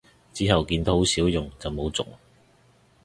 [0.33, 2.03] 之後見都好少用就冇續